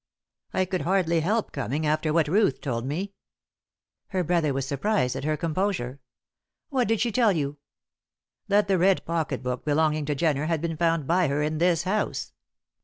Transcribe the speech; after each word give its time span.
"I 0.51 0.65
could 0.65 0.81
hardly 0.81 1.19
help 1.19 1.51
coming 1.51 1.85
after 1.85 2.11
what 2.11 2.27
Ruth 2.27 2.59
told 2.59 2.87
me." 2.87 3.13
Her 4.07 4.23
brother 4.23 4.51
was 4.51 4.65
surprised 4.65 5.15
at 5.15 5.25
her 5.25 5.37
composure. 5.37 5.99
"What 6.69 6.87
did 6.87 6.99
she 7.01 7.11
tell 7.11 7.31
you?" 7.33 7.59
"That 8.47 8.67
the 8.67 8.79
red 8.79 9.05
pocket 9.05 9.43
book 9.43 9.63
belonging 9.63 10.05
to 10.05 10.15
Jenner 10.15 10.47
had 10.47 10.59
been 10.59 10.75
found 10.75 11.05
by 11.05 11.27
her 11.27 11.43
in 11.43 11.59
this 11.59 11.83
house." 11.83 12.33